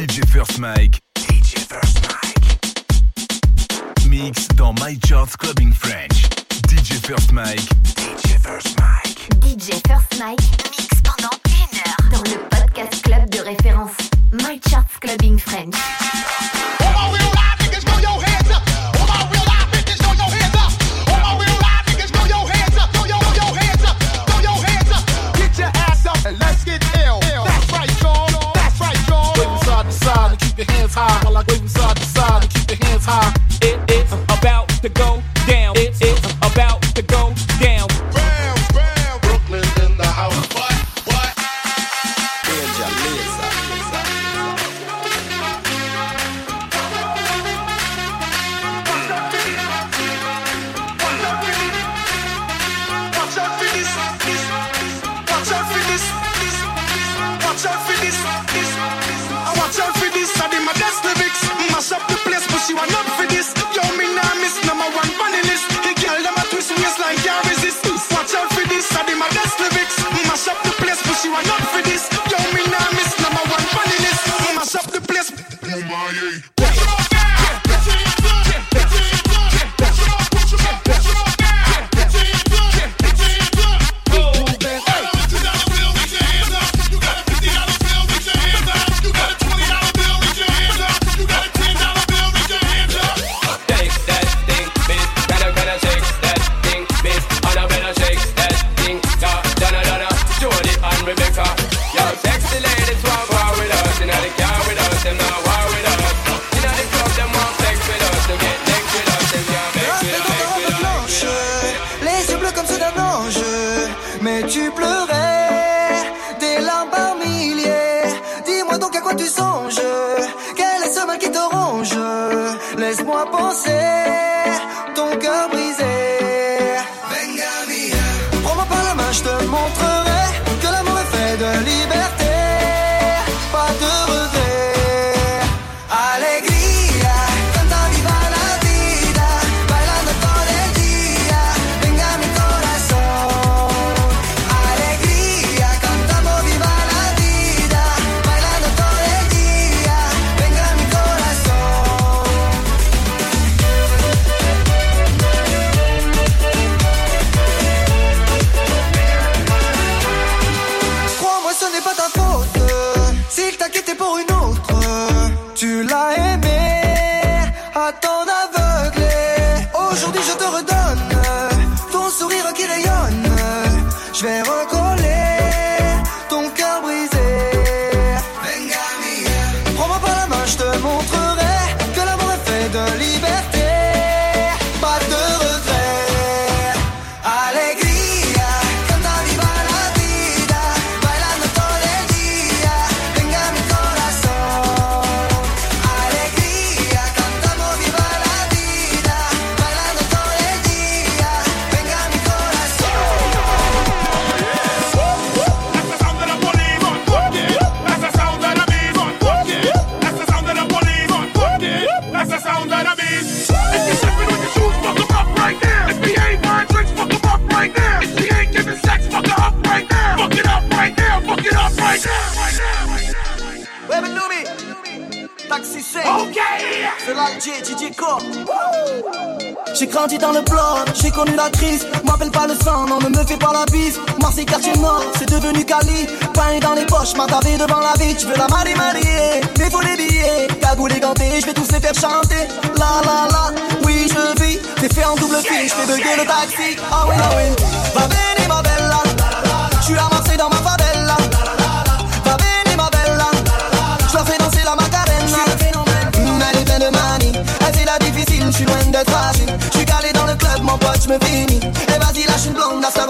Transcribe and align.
DJ 0.00 0.26
First 0.30 0.58
Mike. 0.58 0.98
DJ 1.14 1.58
First 1.68 2.00
Mike. 2.08 2.58
Mix 4.08 4.48
dans 4.56 4.72
My 4.72 4.98
Charts 5.06 5.36
Clubbing 5.36 5.74
French. 5.74 6.26
DJ 6.68 6.94
First 7.04 7.32
Mike. 7.32 7.60
DJ 7.96 8.38
First 8.40 8.80
Mike. 8.80 9.28
DJ 9.42 9.74
First 9.86 10.18
Mike. 10.18 10.40
Mix 10.70 10.88
pendant 11.02 11.36
une 11.44 11.76
heure. 11.80 12.10
Dans 12.12 12.22
le 12.22 12.38
podcast 12.48 13.02
club 13.02 13.28
de 13.28 13.40
référence. 13.40 13.92
My 14.32 14.58
Charts 14.70 15.00
Clubbing 15.00 15.38
French. 15.38 15.74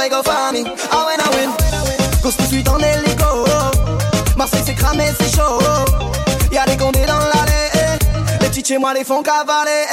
travail 0.00 0.08
go 0.08 0.22
farming. 0.22 0.66
Ah 0.90 1.06
ouais, 1.06 1.16
ah 1.18 1.30
ouais. 1.30 1.48
En 2.68 2.78
hélico. 2.78 3.44
Marseille 4.36 4.62
c'est 4.64 4.74
cramé, 4.74 5.04
c'est 5.18 5.36
chaud. 5.36 5.58
Y'a 6.52 6.64
des 6.64 6.76
condés 6.76 7.04
dans 7.06 7.18
l'allée. 7.18 7.98
Les 8.40 8.48
petites 8.48 8.68
chez 8.68 8.78
moi 8.78 8.94
les 8.94 9.04
font 9.04 9.22
cavaler. 9.22 9.84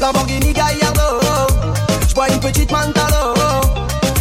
Lamborghini 0.00 0.52
Gallardo. 0.52 1.20
J'bois 2.08 2.28
une 2.28 2.40
petite 2.40 2.70
Mantalo. 2.70 3.34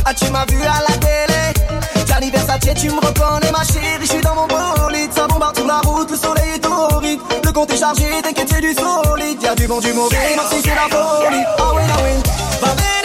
Ah, 0.05 0.13
tu 0.13 0.29
m'as 0.31 0.45
vu 0.45 0.61
à 0.63 0.81
la 0.87 0.97
télé. 0.97 2.05
Gianni 2.05 2.31
Versace, 2.31 2.59
tu 2.75 2.89
me 2.89 2.95
reconnais, 2.95 3.51
ma 3.51 3.63
chérie. 3.63 4.05
J'suis 4.05 4.21
dans 4.21 4.35
mon 4.35 4.47
bolide. 4.47 5.13
Ça 5.13 5.27
bombarde 5.27 5.55
sur 5.55 5.67
la 5.67 5.79
route, 5.79 6.11
le 6.11 6.17
soleil 6.17 6.55
est 6.55 6.65
horrible. 6.65 7.23
Le 7.43 7.51
compte 7.51 7.71
est 7.71 7.77
chargé, 7.77 8.21
t'inquiète, 8.21 8.61
du 8.61 8.73
solide. 8.73 9.41
Y'a 9.41 9.55
du 9.55 9.67
bon, 9.67 9.79
du 9.79 9.93
mauvais. 9.93 10.35
Marseille 10.35 10.61
c'est 10.63 10.75
la 10.75 10.89
folie. 10.89 11.43
Ah 11.57 11.73
ouais, 11.73 11.83
ah 11.93 12.03
ouais. 12.03 12.98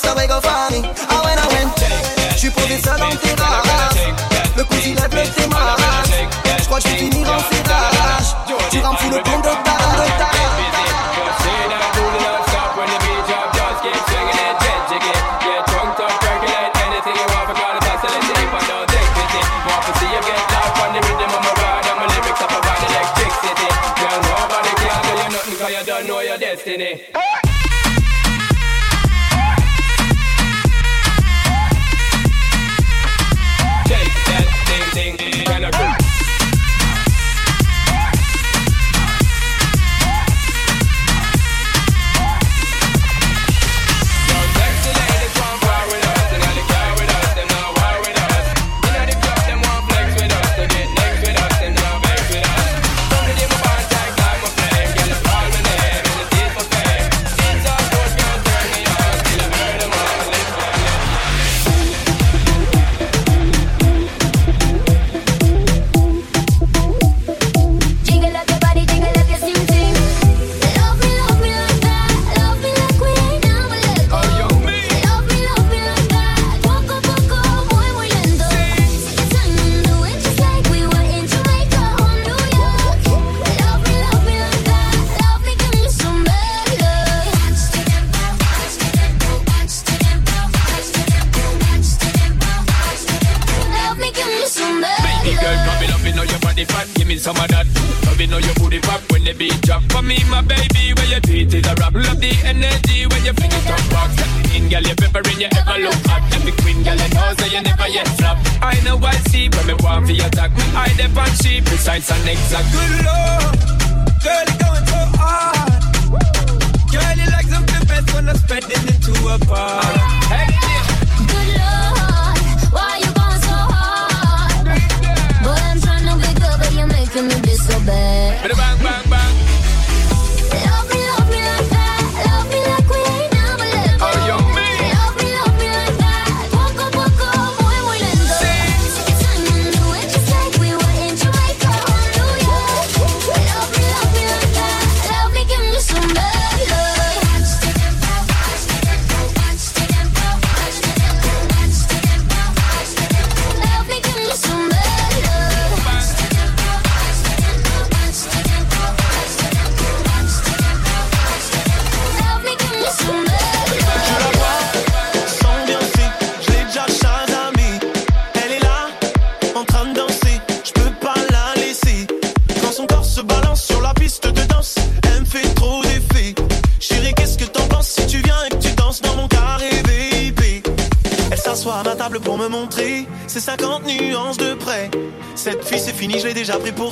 pass 0.00 0.12
away, 0.12 0.26
go 0.26 0.40
I 0.42 0.86
j'suis 2.36 2.50
pour 2.50 2.66
des 2.66 2.78
seuls 2.78 3.00
en 3.00 3.06
ah 3.06 3.10
ah 3.12 3.62
terrasse. 3.62 4.06
Le 4.56 4.64
cousin 4.64 5.04
est 5.04 5.08
bleu, 5.08 5.22
t'es. 5.22 6.62
J'crois 6.62 6.78
que 6.78 6.88
j'vais 6.88 6.96
finir 6.96 7.28
en 7.28 7.38
ferrage. 7.38 8.36
Tu 8.70 8.80
remplis 8.80 9.10
le 9.10 9.16
compte 9.16 9.44
de 9.44 9.69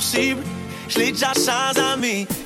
déjà 0.09 0.35
pris 0.35 0.35
pour 0.35 0.43
cible. 0.43 0.43
Je 0.87 0.99
l'ai 0.99 1.11
déjà 1.11 1.33
chasamé, 1.33 2.27
chasamé. 2.29 2.38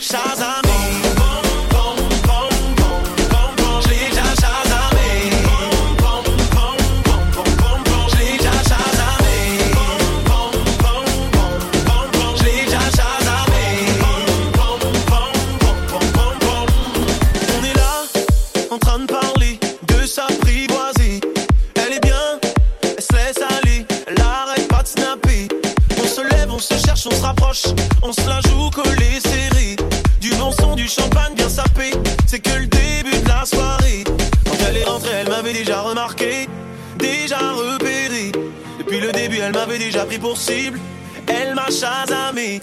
Pour 40.20 40.38
cible. 40.38 40.79
Elle 41.27 41.55
m'a 41.55 41.67
chasamé. 41.67 42.60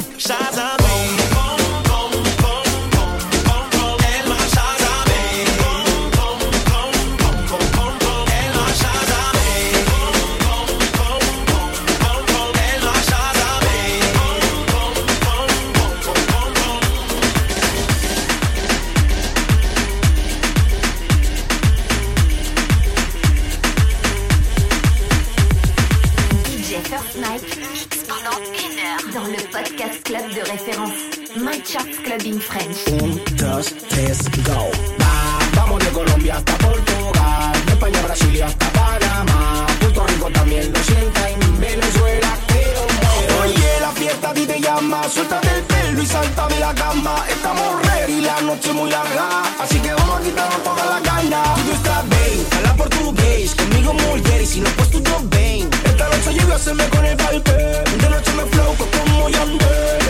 Noche 48.54 48.72
muy 48.72 48.90
larga, 48.90 49.42
así 49.60 49.78
que 49.78 49.92
vamos 49.92 50.18
a 50.18 50.22
quitarnos 50.22 50.64
toda 50.64 50.84
la 50.84 51.00
gana. 51.00 51.54
Tú 51.54 51.72
estás 51.72 52.08
bien, 52.08 52.46
habla 52.56 52.74
portugués, 52.74 53.54
conmigo 53.54 53.92
muy 53.94 54.20
y 54.42 54.46
si 54.46 54.60
no 54.60 54.70
pues 54.70 54.90
tú 54.90 55.00
no 55.00 55.20
ven. 55.28 55.70
Esta 55.84 56.08
noche 56.08 56.34
yo 56.34 56.42
voy 56.42 56.52
a 56.52 56.56
hacerme 56.56 56.88
con 56.88 57.04
el 57.06 57.16
palpe, 57.16 57.52
de 57.52 58.10
noche 58.10 58.32
me 58.34 58.44
flow 58.46 58.74
como 58.76 59.28
Yandel. 59.28 60.00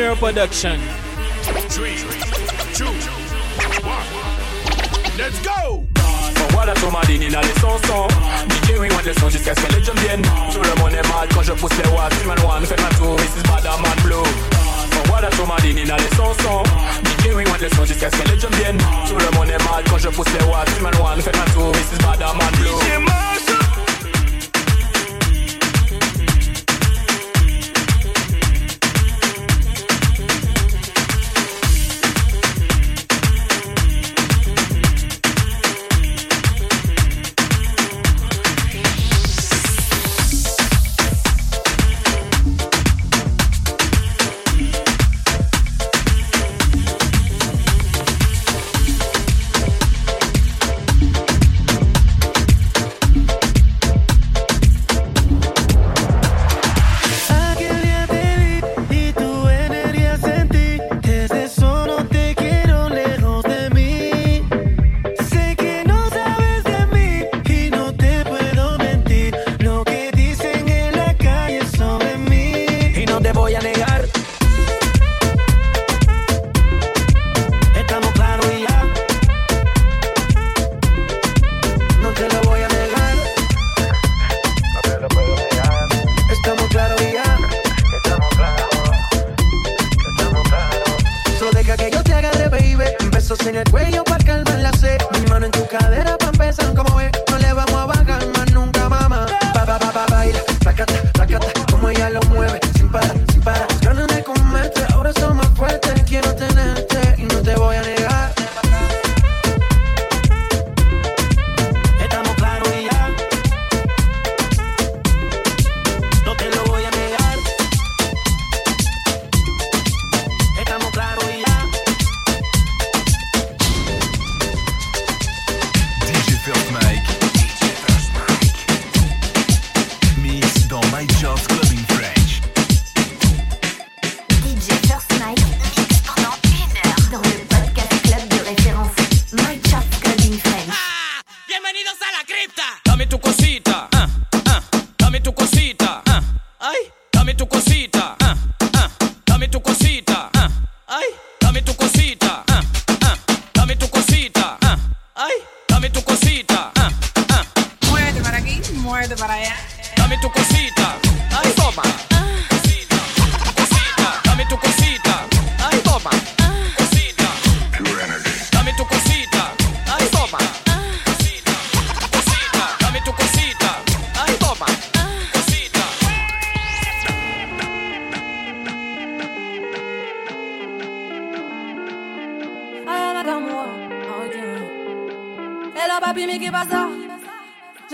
Production. 0.01 0.79
Three, 1.69 1.95
two, 2.73 2.85
one. 3.85 4.07
Let's 5.15 5.39
go! 5.41 5.85
Voilà 6.53 6.73
ton 6.73 6.89
les 7.41 7.59
sons 7.61 7.77
le 9.05 9.13
jusqu'à 9.29 9.53
ce 9.53 9.61
qu'elle 9.61 9.79
le 9.79 9.83
jump 9.83 9.99
vienne. 9.99 10.21
Tout 10.51 10.61
le 10.61 10.81
monde 10.81 10.93
est 10.93 11.07
mal 11.07 11.29
quand 11.33 11.43
je 11.43 11.51
pousse 11.53 11.71
les 11.83 11.89
watts. 11.91 12.25
Man 12.25 12.37
one, 12.39 12.65
fait 12.65 12.81
ma 12.81 12.89
tour, 12.97 13.15
this 13.15 13.29
is 13.37 13.43
Badaman 13.47 13.95
Blue. 14.03 14.15
Voilà 15.05 15.29
ton 15.29 15.45
a 15.91 15.97
les 15.97 16.15
sons 16.15 16.33
DJ 17.05 17.29
le 17.61 17.85
jusqu'à 17.85 18.09
ce 18.09 18.17
qu'elle 18.17 18.33
le 18.33 18.39
jump 18.39 18.55
vienne. 18.55 18.77
Tout 19.07 19.17
le 19.17 19.37
monde 19.37 19.49
est 19.49 19.63
mal 19.63 19.83
quand 19.87 19.99
je 19.99 20.09
pousse 20.09 20.33
les 20.39 20.45
watts. 20.45 20.81
Man 20.81 20.93
one, 20.95 21.21
fait 21.21 21.37
ma 21.37 21.45
tour, 21.53 21.71
this 21.73 21.93
is 21.93 22.03
Badaman 22.03 22.51
Blue. 22.57 23.20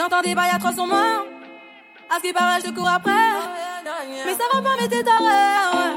j'entends 0.10 0.22
des 0.22 0.36
bails 0.36 0.52
à 0.54 0.60
300 0.60 0.88
morts. 0.88 1.26
À 2.10 2.16
ce 2.18 2.22
qui 2.22 2.34
paraît, 2.34 2.60
je 2.66 2.72
cours 2.72 2.88
après. 2.88 3.12
Mais 4.26 4.32
ça 4.32 4.44
va 4.54 4.62
pas, 4.62 4.76
mais 4.80 4.88
t'es 4.88 5.04
taré. 5.04 5.96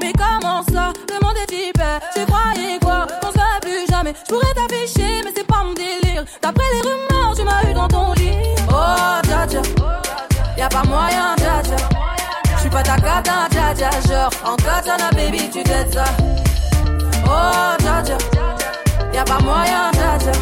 Mais 0.00 0.12
comment 0.12 0.62
ça? 0.62 0.92
Demande 1.08 1.36
des 1.48 1.72
Tu 2.14 2.26
croyais 2.26 2.78
quoi? 2.80 3.06
Qu'on 3.20 3.32
se 3.32 3.60
plus 3.60 3.86
jamais. 3.90 4.14
Je 4.28 4.32
pourrais 4.32 4.54
t'afficher, 4.54 5.22
mais 5.24 5.32
c'est 5.34 5.46
pas 5.46 5.64
mon 5.64 5.72
délire. 5.72 6.24
D'après 6.40 6.64
les 6.74 6.80
rumeurs, 6.88 7.34
tu 7.36 7.42
m'as 7.42 7.70
eu 7.70 7.74
dans 7.74 7.88
ton 7.88 8.12
lit. 8.14 8.32
Oh, 8.68 9.20
dja 9.24 9.46
dja. 9.46 9.62
Y'a 10.56 10.68
pas 10.68 10.82
moyen, 10.84 11.34
dja 11.38 11.62
dja. 11.62 11.76
J'suis 12.58 12.70
pas 12.70 12.82
ta 12.82 12.96
cata, 12.96 13.48
dja 13.50 13.74
dja. 13.74 13.90
Genre, 14.08 14.30
en 14.44 14.56
katana, 14.56 15.10
baby, 15.12 15.50
tu 15.50 15.62
t'aides 15.62 15.92
ça. 15.92 16.04
Oh, 17.26 17.76
dja 17.80 18.02
dja. 18.04 18.18
Y'a 19.12 19.24
pas 19.24 19.40
moyen, 19.40 19.90
dja 19.92 20.18
dja. 20.18 20.32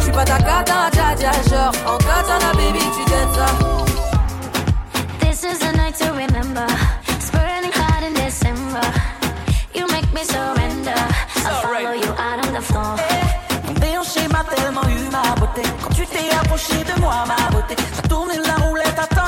J'suis 0.00 0.12
pas 0.12 0.24
ta 0.24 0.38
cata, 0.38 0.87
dia 1.18 1.32
genre 1.50 1.72
En 1.86 1.98
katana 1.98 2.52
baby 2.54 2.78
tu 2.94 3.04
dead 3.10 3.28
ça. 3.34 3.48
This 5.20 5.44
is 5.44 5.62
a 5.62 5.72
night 5.72 5.96
to 5.98 6.06
remember. 6.12 6.66
It's 7.08 7.30
burning 7.30 7.72
hot 7.72 8.02
in 8.02 8.14
December. 8.14 8.86
You 9.74 9.86
make 9.88 10.08
me 10.14 10.22
surrender. 10.24 11.00
I'll 11.44 11.60
follow 11.62 11.92
you 11.92 12.12
out 12.26 12.46
on 12.46 12.52
the 12.54 12.62
floor. 12.62 12.96
Mon 13.66 13.74
m'a 14.32 14.44
tellement 14.44 14.88
eu 14.88 15.10
ma 15.10 15.34
beauté. 15.34 15.62
Quand 15.82 15.94
tu 15.94 16.06
t'es 16.06 16.30
approché 16.40 16.84
de 16.84 17.00
moi 17.00 17.24
ma 17.26 17.50
beauté 17.50 17.74
Ça 17.94 18.02
tourne 18.08 18.30
la 18.46 18.66
roulette 18.66 18.98
à 18.98 19.06
temps. 19.14 19.27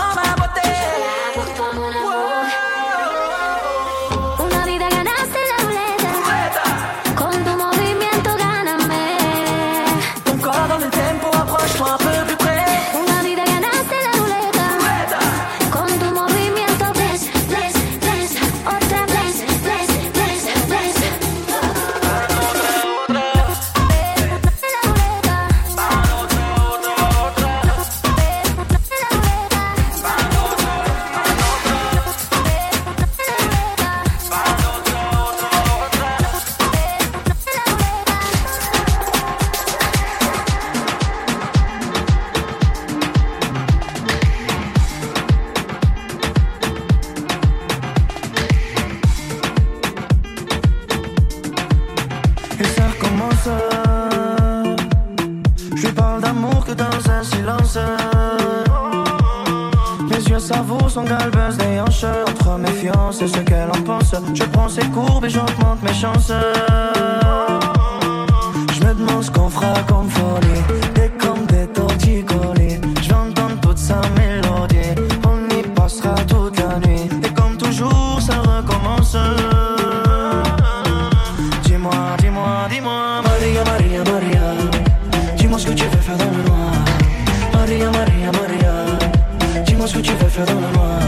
Ce 89.90 89.96
que 89.96 90.02
tu 90.02 90.12
veux 90.12 90.28
faire 90.28 90.46
dans 90.46 90.54
le 90.54 90.60
noir 90.60 91.00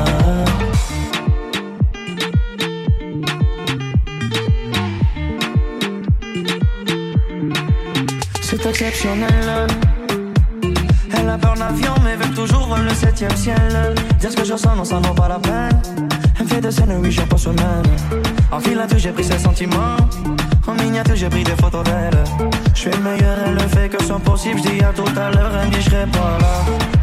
C'est 8.41 8.67
exceptionnel. 8.67 9.67
Elle 11.17 11.29
a 11.29 11.39
peur 11.39 11.55
d'avion 11.55 11.95
mais 12.03 12.17
veut 12.17 12.35
toujours 12.35 12.77
le 12.77 12.95
septième 12.95 13.37
ciel. 13.37 13.95
Dire 14.19 14.31
ce 14.33 14.37
que 14.37 14.45
je 14.45 14.53
ressens 14.55 14.75
non 14.75 14.85
ça 14.85 14.99
vaut 14.99 15.15
pas 15.15 15.29
la 15.29 15.39
peine. 15.39 15.81
Elle 16.39 16.45
me 16.45 16.49
fait 16.49 16.61
des 16.61 16.73
scènes 16.73 16.99
oui 17.01 17.13
je 17.13 17.23
pense 17.23 17.47
même 17.47 17.83
En 18.51 18.59
filature 18.59 18.99
j'ai 18.99 19.13
pris 19.13 19.25
ses 19.25 19.39
sentiments 19.39 19.97
En 20.67 20.75
miniature 20.75 21.17
j'ai 21.17 21.29
pris 21.29 21.45
des 21.45 21.57
photos 21.57 21.83
d'elle. 21.85 22.25
Je 22.75 22.81
suis 22.81 22.91
le 22.91 22.99
meilleur 22.99 23.37
elle 23.47 23.55
ne 23.55 23.69
fait 23.69 23.89
que 23.89 24.03
son 24.05 24.21
possible. 24.21 24.61
Je 24.65 24.71
dis 24.71 24.85
à 24.85 24.93
tout 24.93 25.05
à 25.17 25.31
l'heure 25.31 25.53
elle 25.61 25.69
me 25.69 25.75
dit 25.75 25.91
pas 25.91 26.39
là. 26.41 26.55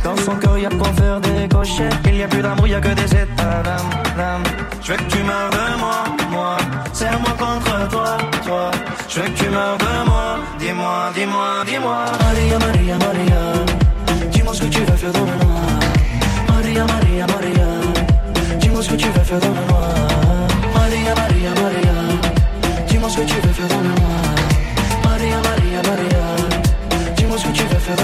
Dans 0.04 0.17
son 0.17 0.36
cœur 0.36 0.58
y 0.58 0.65
a 0.65 0.69
de 0.69 0.76
quoi 0.76 0.89
des 1.22 1.48
cochets 1.48 1.89
Il 2.06 2.15
y 2.15 2.24
a 2.24 2.28
plus 2.28 2.41
d'amour 2.41 2.67
y 2.67 2.74
a 2.74 2.80
que 2.80 2.93
des 2.93 3.12
états 3.13 3.62
d'âme. 3.63 4.43
Je 4.82 4.91
veux 4.91 4.98
que 4.98 5.04
tu 5.04 5.24
meurs 5.24 5.50
de 5.50 5.80
moi, 5.80 6.04
moi. 6.32 6.58
Serre-moi 6.93 7.36
contre 7.38 7.89
toi, 7.89 8.17
toi. 8.45 8.72
Je 9.08 9.19
veux 9.19 9.28
que 9.28 9.38
tu 9.38 9.50
meurs 9.50 9.78
de 9.78 10.10
moi. 10.10 10.39
Dis-moi, 10.60 11.12
dis-moi, 11.15 11.63
dis-moi. 11.65 12.06
Maria, 12.24 12.60
Maria, 12.60 12.98
Maria. 12.98 13.41
Dis-moi 14.32 14.54
ce 14.54 14.62
que 14.62 14.67
tu 14.67 14.80
veux 14.80 14.98
faire 14.98 15.12
dans 15.12 15.26
le 15.26 15.32
Maria, 16.52 16.86
Maria, 16.86 17.28
Maria. 17.28 18.58
Dis-moi 18.60 18.82
ce 18.82 18.89
que 18.89 18.95
tu 18.95 19.08
veux 19.08 19.24
faire 19.24 19.39
dans 19.39 19.48
le 19.48 19.54
Maria, 20.74 21.13
Maria, 21.15 21.50
Maria 21.62 22.09
Dis-moi 22.99 23.12
ce 23.12 23.17
que 23.21 23.27
tu 23.27 23.35
veux 23.39 23.53
faire 23.53 23.67
dans 23.69 23.79
le 23.79 23.88
noir 23.88 23.95
Maria, 25.05 25.38
Maria, 25.38 25.81
Maria. 25.88 26.19
Dis-moi 27.15 27.38
ce 27.38 27.45
que 27.47 27.53
tu 27.53 27.63
veux 27.63 27.79
faire 27.79 27.95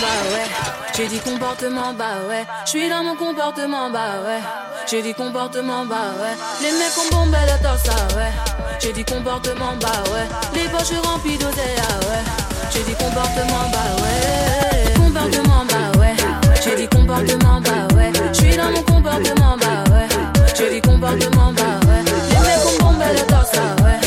bah 0.00 0.06
ouais, 0.32 0.46
j'ai 0.94 1.08
dit 1.08 1.18
comportement 1.18 1.92
bah 1.92 2.04
ouais, 2.28 2.46
je 2.64 2.70
suis 2.70 2.88
dans 2.88 3.02
mon 3.02 3.16
comportement 3.16 3.90
bah 3.90 4.22
ouais, 4.24 4.40
j'ai 4.86 5.02
dit 5.02 5.14
comportement 5.14 5.84
bah 5.84 6.14
ouais, 6.20 6.36
les 6.62 6.70
mecs 6.78 6.96
ont 6.96 7.08
bombé 7.10 7.38
le 7.42 7.58
torse 7.60 7.90
ah 7.90 8.06
ouais, 8.14 8.30
j'ai 8.78 8.92
dit 8.92 9.04
comportement 9.04 9.74
bah 9.80 10.04
ouais, 10.12 10.28
les 10.54 10.68
poches 10.68 10.96
remplies 11.02 11.38
d'oseille 11.38 11.76
ah 11.78 11.98
ouais, 12.08 12.22
j'ai 12.70 12.82
dit 12.84 12.92
comportement 12.92 13.68
bah 13.72 14.02
ouais, 14.02 14.94
comportement 14.94 15.64
bah 15.68 15.98
ouais, 16.00 16.14
j'ai 16.62 16.76
dit 16.76 16.88
comportement 16.88 17.60
bah 17.60 17.94
ouais, 17.96 18.12
je 18.32 18.38
suis 18.38 18.56
dans 18.56 18.70
mon 18.70 18.82
comportement 18.82 19.56
bah 19.56 19.84
ouais, 19.92 20.08
j'ai 20.56 20.70
dit 20.70 20.80
comportement 20.80 21.52
bah 21.52 21.80
ouais, 21.86 22.02
les 22.30 22.40
mecs 22.46 22.66
ont 22.66 22.84
bombé 22.84 23.04
le 23.14 23.26
torse 23.26 23.52
ah 23.56 23.82
ouais, 23.82 23.98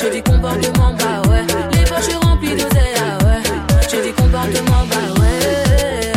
j'ai 0.00 0.10
dit 0.10 0.22
comportement 0.22 0.94
bah 0.94 1.28
ouais, 1.30 1.42
les 1.72 1.84
poches 1.84 2.14
remplies 2.22 2.56
d'oseille 2.56 2.96
ah 2.98 3.24
ouais, 3.24 3.42
j'ai 3.90 4.02
dit 4.02 4.12
comportement 4.12 4.84
bah 4.90 5.20
ouais, 5.20 6.12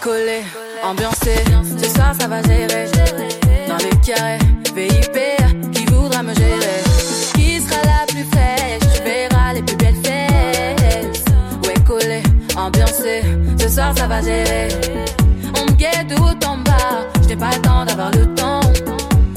collé, 0.00 0.42
ambiancé, 0.82 1.34
ce 1.80 1.88
soir 1.88 2.14
ça 2.18 2.26
va 2.28 2.42
gérer, 2.42 2.86
dans 3.68 3.76
les 3.78 3.96
carrés, 4.04 4.38
ça 13.96 14.06
va 14.06 14.20
gérer, 14.20 14.68
on 15.60 15.64
me 15.70 15.76
guette 15.76 16.08
tout 16.08 16.46
en 16.46 16.58
bas, 16.58 17.06
j'ai 17.28 17.36
pas 17.36 17.50
le 17.50 17.60
temps 17.62 17.84
d'avoir 17.84 18.10
le 18.10 18.26
temps, 18.34 18.60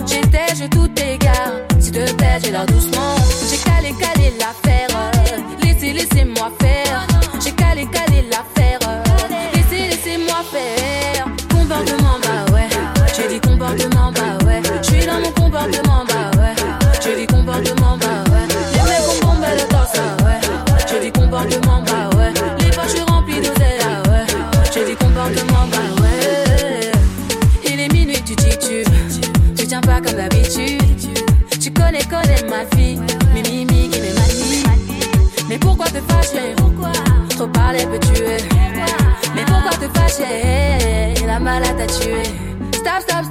j'étais, 0.05 0.55
je 0.55 0.65
tout 0.67 0.89
égare, 1.01 1.53
s'il 1.79 1.91
te 1.93 2.11
plaît 2.13 2.39
j'ai 2.43 2.51
l'air 2.51 2.65
doucement, 2.65 3.15
j'ai 3.49 3.57
calé, 3.57 3.93
calé 3.99 4.33
l'affaire, 4.39 4.87
laissez, 5.63 5.93
laissez-moi 5.93 6.51
faire, 6.61 6.86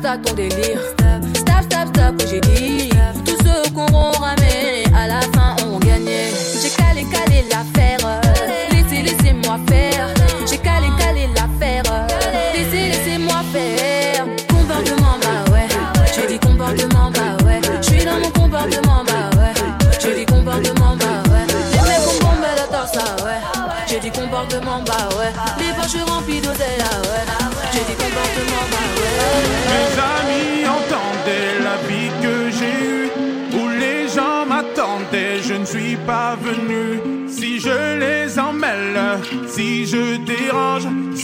stop, 0.07 0.19
stop, 0.19 0.23
stop 0.23 0.23
ton 0.23 0.35
délire, 0.35 0.86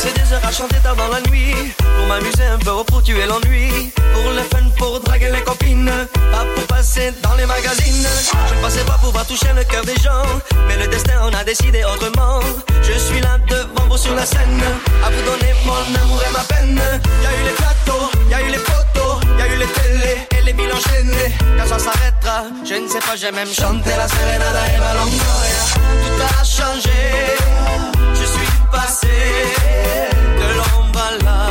Passé 0.00 0.14
des 0.14 0.32
heures 0.32 0.46
à 0.46 0.50
chanter 0.50 0.78
tard 0.82 0.96
dans 0.96 1.08
la 1.08 1.20
nuit. 1.30 1.74
Pour 1.76 2.06
m'amuser 2.06 2.44
un 2.44 2.56
peu, 2.56 2.72
pour 2.86 3.02
tuer 3.02 3.26
l'ennui. 3.26 3.92
Pour 4.14 4.32
le 4.32 4.40
fun, 4.50 4.64
pour 4.78 4.98
draguer 5.00 5.30
les 5.30 5.42
copines. 5.42 5.92
Pas 6.32 6.46
pour 6.54 6.66
passer 6.68 7.12
dans 7.22 7.34
les 7.34 7.44
magazines. 7.44 8.08
Je 8.48 8.54
ne 8.54 8.60
pensais 8.62 8.84
pas 8.84 8.96
pouvoir 8.96 9.26
toucher 9.26 9.52
le 9.54 9.62
cœur 9.62 9.84
des 9.84 9.96
gens. 9.96 10.24
Mais 10.66 10.78
le 10.78 10.86
destin 10.86 11.20
en 11.20 11.30
a 11.34 11.44
décidé 11.44 11.84
autrement. 11.84 12.40
Je 12.82 12.98
suis 12.98 13.20
là 13.20 13.36
devant 13.46 13.88
vous 13.90 13.98
sur 13.98 14.14
la 14.14 14.24
scène. 14.24 14.62
À 15.04 15.10
vous 15.10 15.22
donner 15.22 15.52
mon 15.66 15.74
amour 16.02 16.22
et 16.26 16.32
ma 16.32 16.44
peine. 16.44 16.80
Y 17.22 17.26
a 17.26 17.32
eu 17.38 17.44
les 17.44 17.52
plateaux, 17.52 18.10
y 18.30 18.34
a 18.34 18.40
eu 18.40 18.50
les 18.52 18.58
photos 18.58 19.20
Y 19.38 19.42
a 19.42 19.46
eu 19.48 19.58
les 19.58 19.66
télés 19.66 20.28
et 20.38 20.42
les 20.46 20.52
villes 20.54 20.72
enchaînées 20.72 21.34
Quand 21.58 21.66
ça 21.66 21.78
s'arrêtera, 21.78 22.44
je 22.64 22.74
ne 22.74 22.88
sais 22.88 23.00
pas, 23.00 23.16
j'ai 23.16 23.32
même 23.32 23.52
chanté 23.52 23.90
la 23.90 24.08
serenada 24.08 24.62
et 24.74 24.78
ma 24.78 24.92
Tout 24.94 26.40
a 26.40 26.44
changé 26.44 26.90
passer 28.70 29.08
de 30.38 30.48
l'emballage. 30.58 31.49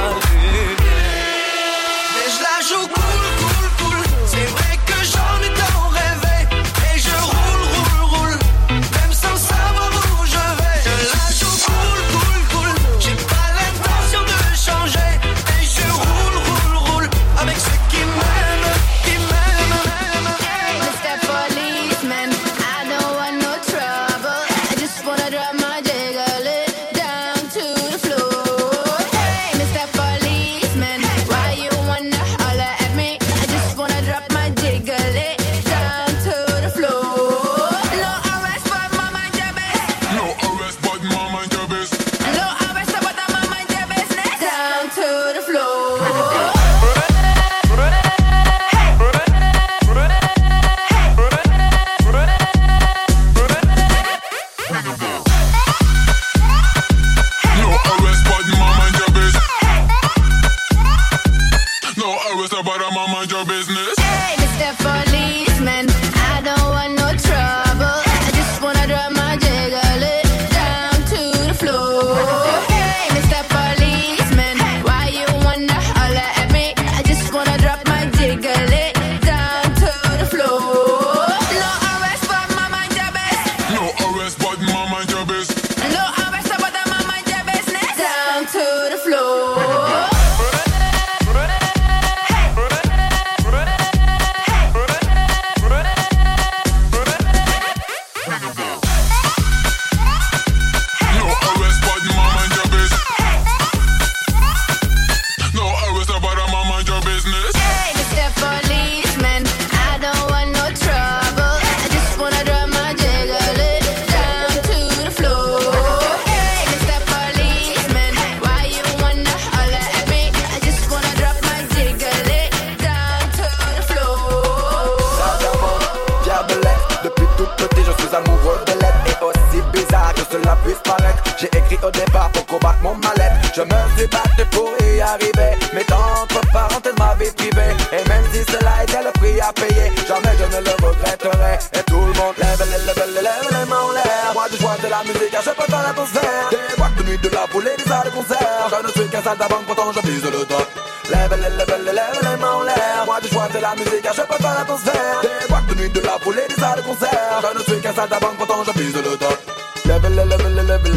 Je 133.60 133.66
me 133.66 133.98
suis 133.98 134.08
battu 134.08 134.46
pour 134.52 134.72
y 134.80 135.02
arriver. 135.02 135.52
Mettant 135.74 136.00
entre 136.24 136.40
parenthèses 136.54 136.96
ma 136.98 137.14
vie 137.16 137.30
privée. 137.32 137.76
Et 137.92 138.08
même 138.08 138.24
si 138.32 138.40
cela 138.50 138.84
était 138.84 139.04
le 139.04 139.12
prix 139.20 139.36
à 139.42 139.52
payer 139.52 139.92
Jamais 140.08 140.32
je 140.40 140.46
ne 140.56 140.64
le 140.64 140.72
regretterai. 140.80 141.60
Et 141.74 141.84
tout 141.84 142.00
le 142.00 142.14
monde 142.16 142.38
lève, 142.40 142.64
lève, 142.72 142.86
lève, 142.88 143.22
lève 143.22 143.48
les 143.52 143.70
mains 143.70 143.84
en 143.84 143.92
l'air. 143.92 144.32
Moi 144.34 144.46
je 144.50 144.56
joue 144.56 144.82
de 144.82 144.88
la 144.88 145.04
musique 145.04 145.36
à 145.36 145.42
chaque 145.42 145.58
fois 145.58 145.68
dans 145.68 145.82
l'atmosphère. 145.84 146.48
Des 146.52 146.76
boîtes 146.78 146.96
de 146.96 147.04
nuit, 147.04 147.18
de 147.18 147.30
la 147.36 147.48
poule 147.52 147.68
et 147.68 147.76
des 147.76 147.84
salles 147.84 148.06
de 148.06 148.10
concert. 148.12 148.70
Je 148.72 148.88
ne 148.88 148.92
suis 148.94 149.10
qu'un 149.12 149.24
sale 149.24 149.38
d'avant 149.38 149.62
pourtant 149.68 149.92
je 149.92 150.08
vise 150.08 150.24
le 150.24 150.46
top. 150.46 150.68
Lève, 151.12 151.36
lève, 151.36 151.58
lève, 151.60 151.84
lève 151.84 152.20
les 152.24 152.38
mains 152.40 152.54
en 152.54 152.64
l'air. 152.64 153.04
Moi 153.06 153.20
je 153.22 153.28
joue 153.28 153.40
de 153.44 153.60
la 153.60 153.76
musique 153.76 154.06
à 154.08 154.14
chaque 154.14 154.28
fois 154.28 154.40
dans 154.40 154.56
l'atmosphère. 154.56 155.20
Des 155.22 155.48
boîtes 155.50 155.68
de 155.68 155.76
nuit, 155.76 155.90
de 155.90 156.00
la 156.00 156.16
poule 156.24 156.40
et 156.40 156.48
des 156.48 156.56
salles 156.56 156.78
de 156.78 156.88
concert. 156.88 157.44
Je 157.44 157.60
ne 157.60 157.64
suis 157.68 157.82
qu'un 157.82 157.94
sale 157.94 158.08
d'avant 158.08 158.32
pourtant 158.38 158.64
je 158.64 158.72
vise 158.80 158.96
le 158.96 159.18
top. 159.18 159.49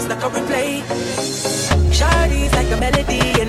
past 0.00 0.08
like 0.08 0.22
a 0.22 0.28
replay. 0.28 0.82
Shawty's 1.92 2.52
like 2.52 2.70
a 2.70 2.76
melody. 2.76 3.39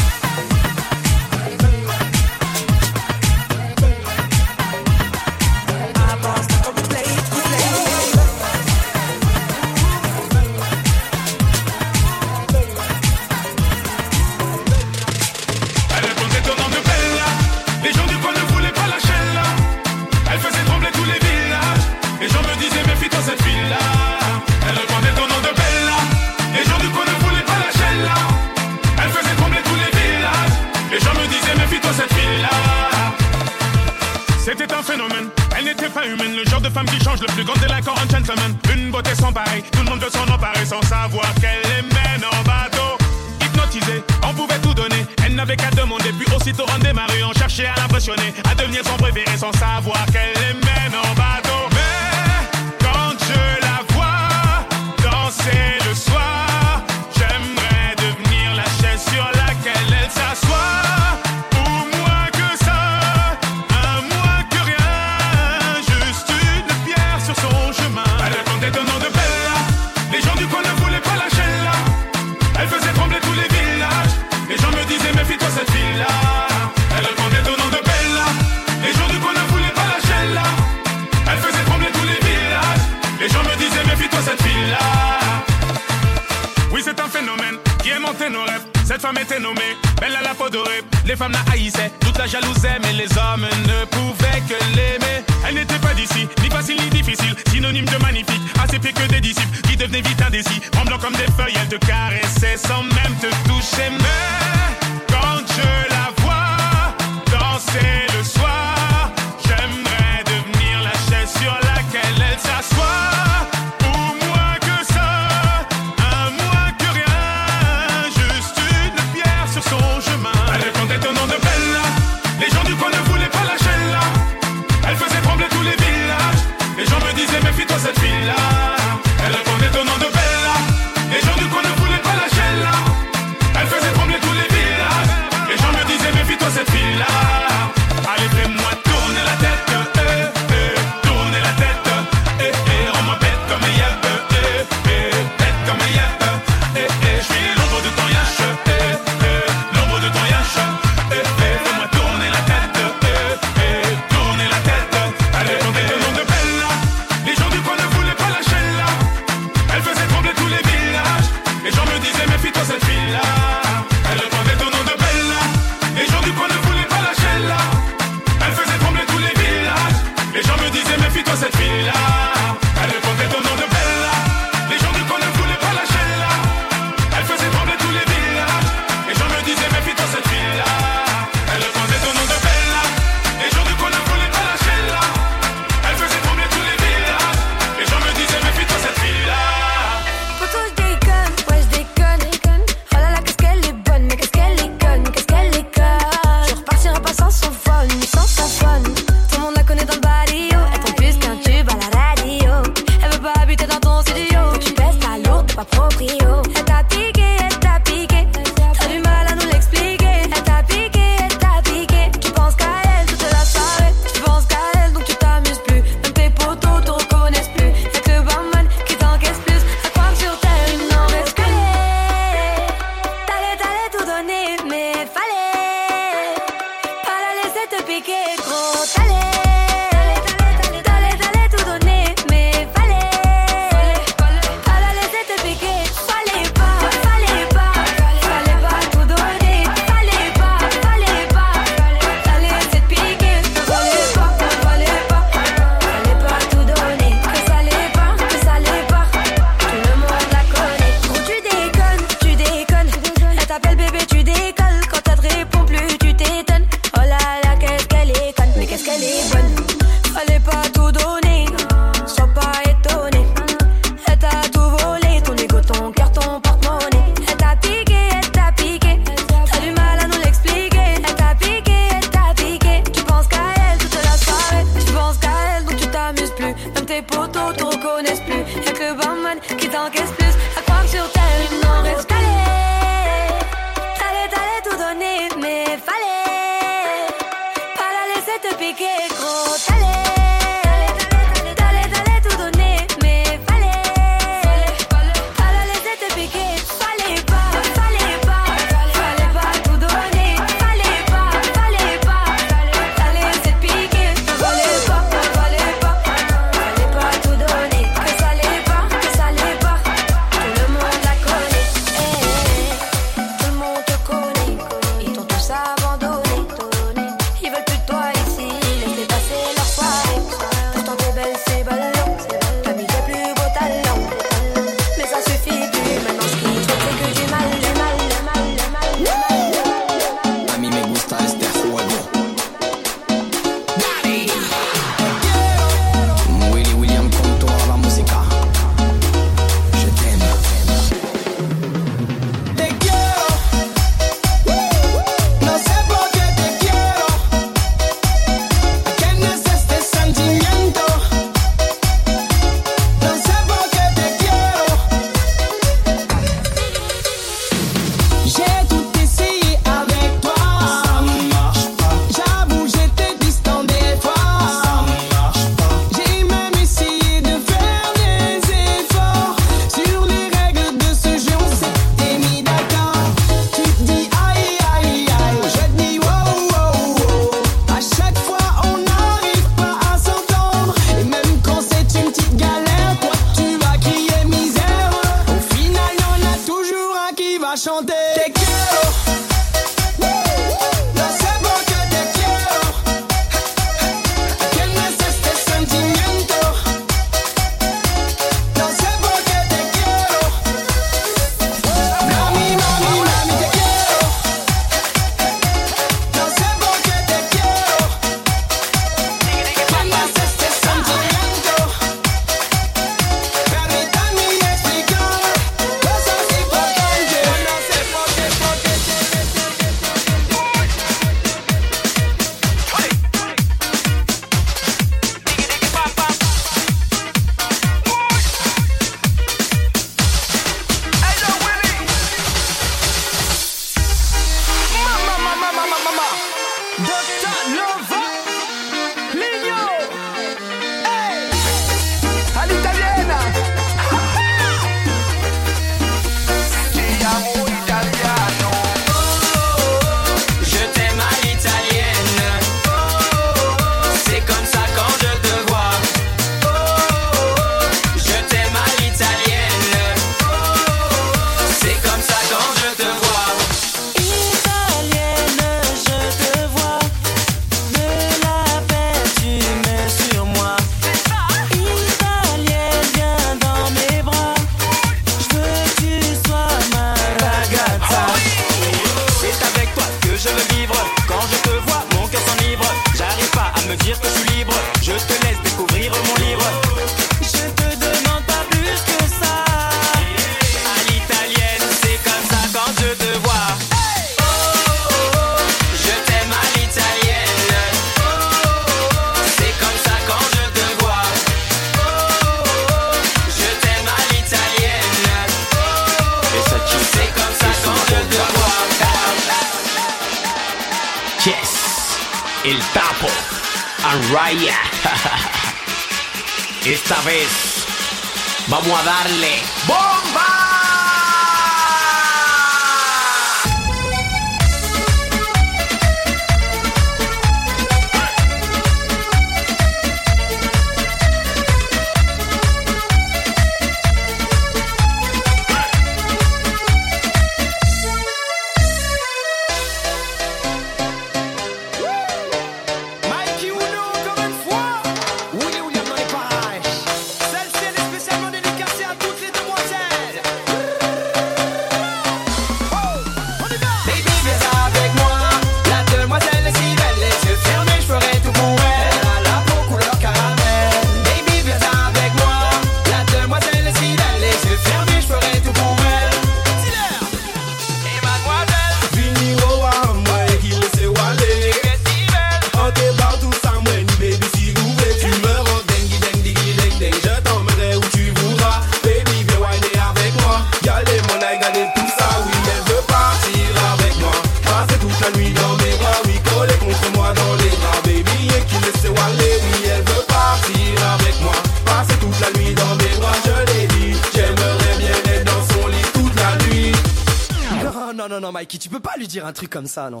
tu 598.60 598.68
peux 598.68 598.80
pas 598.80 598.94
lui 598.98 599.08
dire 599.08 599.26
un 599.26 599.32
truc 599.32 599.50
comme 599.50 599.66
ça, 599.66 599.90
non. 599.90 600.00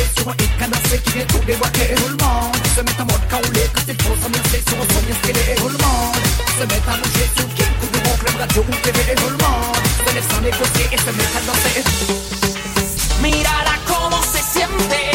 sait 0.00 0.20
sur 0.20 0.28
un 0.28 0.34
canassé 0.58 0.98
qui 1.04 1.10
vient 1.12 1.26
tout 1.26 1.38
déboîter 1.46 1.94
Tout 1.96 2.08
le 2.08 2.16
monde 2.24 2.56
se 2.74 2.80
met 2.80 2.96
à 2.98 3.04
mode 3.04 3.24
quand 3.30 3.40
on 3.44 3.50
l'est 3.52 3.70
Quand 3.74 3.82
c'est 3.86 4.00
se 6.60 6.66
met 6.66 6.74
à 6.74 6.96
bouger 6.96 7.26
sur 7.36 7.48
King 7.54 7.72
Coup 7.80 7.88
de 7.92 8.08
mon 8.08 8.16
club 8.16 8.36
radio 8.38 8.62
ou 8.68 8.74
TV 8.82 9.14
Tout 9.14 9.30
le 9.30 9.38
monde 9.44 9.76
se 10.06 10.14
laisse 10.14 10.32
en 10.36 10.44
écouter 10.44 10.86
et 10.92 10.98
se 10.98 11.10
met 11.16 11.30
à 11.36 11.40
danser 11.46 11.84
Mirara 13.22 13.76
comment 13.86 14.22
se 14.22 14.40
siente. 14.52 15.09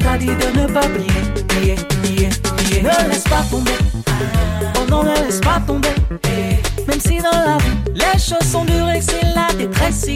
t'a 0.00 0.18
dit 0.18 0.26
de 0.26 0.60
ne 0.60 0.66
pas 0.66 0.80
plier, 0.80 1.22
plier, 1.48 1.74
plier. 2.02 2.82
Ne 2.82 3.08
laisse 3.08 3.24
pas 3.24 3.42
tomber, 3.50 3.72
oh 4.76 4.86
non, 4.88 5.02
ne 5.02 5.14
laisse 5.14 5.40
pas 5.40 5.60
tomber. 5.66 5.88
Même 6.88 7.00
si 7.00 7.18
dans 7.18 7.30
la 7.30 7.58
vie, 7.58 7.76
les 7.94 8.18
choses 8.18 8.48
sont 8.50 8.64
dures 8.64 8.90
et 8.90 9.00
c'est 9.00 9.22
la 9.34 9.52
détresse, 9.56 10.06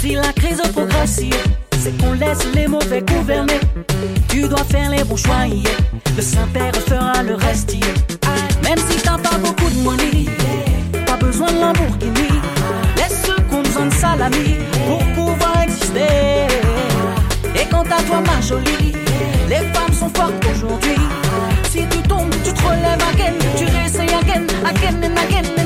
si 0.00 0.14
la 0.14 0.32
crise 0.32 0.60
progresse, 0.74 1.20
c'est 1.80 1.96
qu'on 1.98 2.12
laisse 2.12 2.44
les 2.54 2.66
mauvais 2.66 3.02
gouverner. 3.02 3.60
Tu 4.28 4.48
dois 4.48 4.64
faire 4.64 4.90
les 4.90 5.04
bons 5.04 5.16
choix, 5.16 5.46
le 6.16 6.22
Saint-Père 6.22 6.74
fera 6.86 7.22
le 7.22 7.34
reste. 7.34 7.74
Même 8.62 8.78
si 8.90 8.98
t'as 9.02 9.18
pas 9.18 9.38
beaucoup 9.38 9.70
de 9.70 9.80
money, 9.82 10.26
t'as 11.06 11.16
besoin 11.16 11.48
de 11.52 11.60
Lamborghini. 11.60 12.28
Laisse 12.96 13.22
ceux 13.24 13.42
qui 13.48 13.54
ont 13.54 13.62
besoin 13.62 13.86
de 13.86 13.94
salami. 13.94 14.56
Les 18.50 19.56
femmes 19.74 19.92
sont 19.92 20.08
fortes 20.08 20.32
aujourd'hui. 20.50 20.96
Si 21.68 21.80
tu 21.90 21.98
tombes, 22.08 22.30
tu 22.42 22.50
te 22.50 22.62
relèves 22.62 23.02
again. 23.12 23.34
Tu 23.58 23.64
réessayes 23.66 24.14
again, 24.14 24.46
again 24.64 25.04
and 25.04 25.18
again. 25.18 25.57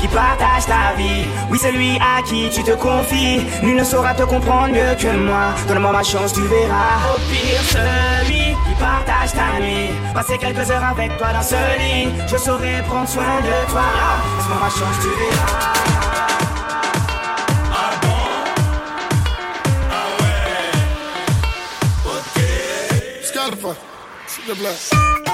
qui 0.00 0.08
partage 0.08 0.66
ta 0.66 0.94
vie. 0.96 1.24
Oui, 1.50 1.58
c'est 1.60 1.72
lui 1.72 1.98
à 1.98 2.22
qui 2.22 2.48
tu 2.50 2.62
te 2.62 2.72
confies. 2.72 3.40
Nul 3.62 3.76
ne 3.76 3.84
saura 3.84 4.14
te 4.14 4.22
comprendre 4.22 4.68
mieux 4.68 4.94
que 4.98 5.16
moi. 5.16 5.54
Donne-moi 5.68 5.92
ma 5.92 6.02
chance, 6.02 6.32
tu 6.32 6.42
verras. 6.42 7.14
Au 7.14 7.18
pire, 7.30 7.62
celui 7.68 8.54
qui 8.64 8.74
partage 8.78 9.32
ta 9.32 9.60
nuit. 9.60 9.90
Passer 10.14 10.38
quelques 10.38 10.70
heures 10.70 10.84
avec 10.84 11.16
toi 11.18 11.28
dans 11.32 11.42
ce 11.42 11.54
lit. 11.54 12.08
Je 12.26 12.36
saurai 12.36 12.82
prendre 12.88 13.08
soin 13.08 13.40
de 13.42 13.70
toi. 13.70 13.82
Donne-moi 14.38 14.58
ma 14.60 14.70
chance, 14.70 14.98
tu 15.02 15.08
verras. 15.08 15.72
Ah 17.72 17.90
ah 19.90 20.06
Scarpa, 23.22 23.74
s'il 24.26 24.44
te 24.44 24.52
plaît. 24.52 25.29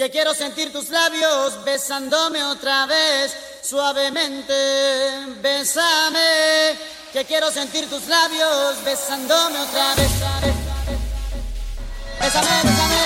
que 0.00 0.08
quiero 0.08 0.32
sentir 0.32 0.72
tus 0.72 0.88
labios 0.88 1.62
besándome 1.62 2.42
otra 2.42 2.86
vez 2.86 3.36
suavemente. 3.60 4.54
Bésame, 5.42 6.74
que 7.12 7.26
quiero 7.26 7.50
sentir 7.50 7.86
tus 7.86 8.06
labios 8.06 8.82
besándome 8.82 9.58
otra 9.58 9.94
vez. 9.96 10.10
Bésame, 12.18 12.48
bésame. 12.62 12.99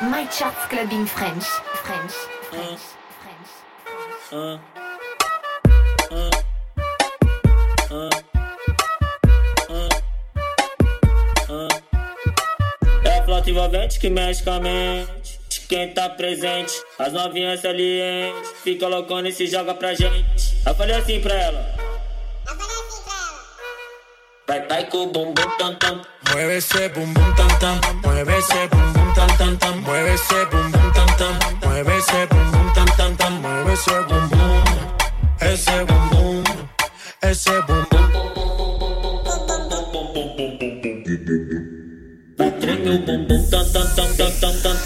My 0.00 0.26
Charts 0.30 0.66
Clubbing 0.68 1.06
French. 1.06 1.46
French. 1.82 2.14
French. 2.50 2.80
French. 3.20 3.50
Uh. 4.32 4.58
É 13.04 13.18
a 13.18 13.50
envolvente 13.50 13.98
que 13.98 14.10
mexe 14.10 14.42
com 14.42 14.52
a 14.52 14.60
mente. 14.60 15.38
Quem 15.68 15.92
tá 15.92 16.08
presente, 16.08 16.72
as 16.98 17.12
novinhas 17.12 17.60
salientes. 17.60 18.52
Fica 18.62 18.86
loucona 18.88 19.28
e 19.28 19.32
se 19.32 19.46
joga 19.46 19.74
pra 19.74 19.94
gente. 19.94 20.62
Eu 20.66 20.74
falei 20.74 20.96
assim 20.96 21.20
pra 21.20 21.34
ela. 21.34 21.74
Eu 22.46 22.56
falei 22.56 22.76
assim 22.76 23.02
pra 23.04 23.14
ela. 23.14 23.46
Vai, 24.46 24.66
vai 24.66 24.86
com 24.90 24.98
o 24.98 25.06
bumbum 25.06 25.56
tam 25.58 25.74
tam. 25.76 26.02
Mueve 26.30 26.56
esse 26.56 26.88
bumbum 26.88 27.34
tam 27.34 27.48
tam. 27.58 27.80
Mueve 28.02 28.38
esse 28.38 28.68
bumbum. 28.68 28.97
tan 29.18 29.28
tan 29.38 29.58
tan, 29.58 29.74
mueve 29.82 30.14
ese 30.14 30.46
bum 30.50 30.70
bum 30.70 30.92
tan 30.94 31.08
tan, 31.18 31.34
mueve 31.62 31.94
ese 31.98 32.20
bum 32.30 32.46
bum 32.52 32.66
tan 32.74 32.88
tan 32.98 33.16
tan, 33.16 33.32
mueve 33.42 33.72
ese 33.72 33.96
bum 34.08 34.24
bum, 34.30 34.64
ese 35.50 35.76
bum 35.88 36.04
bum, 36.10 36.44
ese 37.22 37.54
bum 37.66 37.82
bum. 37.90 37.98
Bum 38.02 38.12
bum 38.14 38.28
bum 38.34 38.54
bum 38.54 39.16
bum 39.26 39.42
bum 39.42 39.42
bum 39.46 39.68
bum 39.68 39.98
bum 39.98 40.58
bum 40.58 40.78
bum 40.78 41.04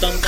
bum 0.01 0.22